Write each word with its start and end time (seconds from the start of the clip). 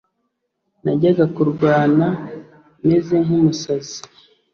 najyaga 0.83 1.25
kurwana 1.35 2.07
meze 2.87 3.15
nk 3.23 3.31
umusazi 3.37 3.99